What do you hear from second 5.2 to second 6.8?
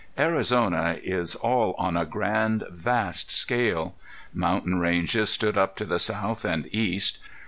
stood up to the south and